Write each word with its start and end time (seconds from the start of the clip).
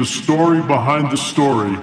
the 0.00 0.06
story 0.06 0.62
behind 0.62 1.10
the 1.10 1.16
story. 1.16 1.76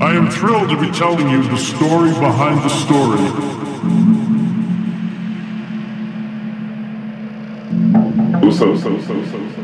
I 0.00 0.16
am 0.16 0.28
thrilled 0.28 0.70
to 0.70 0.80
be 0.80 0.90
telling 0.90 1.30
you 1.30 1.44
the 1.44 1.56
story 1.56 2.10
behind 2.10 2.60
the 2.64 2.70
story. 2.70 3.18
So 8.50 8.76
so 8.76 9.00
so 9.00 9.24
so 9.26 9.38
so. 9.54 9.60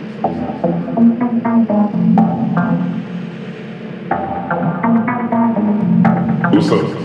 What's 6.53 6.71
up? 6.71 7.04